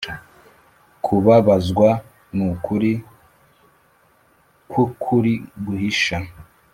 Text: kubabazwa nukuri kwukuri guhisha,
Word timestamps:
kubabazwa 1.03 1.89
nukuri 2.35 2.91
kwukuri 4.69 5.33
guhisha, 5.65 6.17